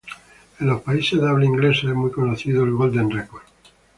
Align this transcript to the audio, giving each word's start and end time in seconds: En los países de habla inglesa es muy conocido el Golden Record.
En 0.59 0.65
los 0.65 0.81
países 0.81 1.21
de 1.21 1.29
habla 1.29 1.45
inglesa 1.45 1.85
es 1.87 1.93
muy 1.93 2.09
conocido 2.09 2.63
el 2.63 2.71
Golden 2.71 3.11
Record. 3.11 3.43